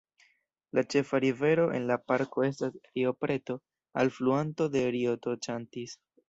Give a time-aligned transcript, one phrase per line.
[0.77, 3.57] La ĉefa rivero en la parko estas Rio Preto,
[4.05, 5.97] alfluanto de Rio Tocantins.